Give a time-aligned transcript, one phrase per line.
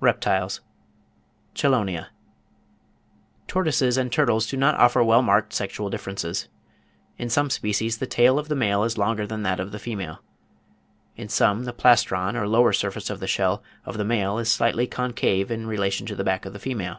[0.00, 0.60] REPTILES.
[1.54, 2.08] CHELONIA.
[3.46, 6.48] Tortoises and turtles do not offer well marked sexual differences.
[7.16, 10.18] In some species, the tail of the male is longer than that of the female.
[11.14, 14.88] In some, the plastron or lower surface of the shell of the male is slightly
[14.88, 16.98] concave in relation to the back of the female.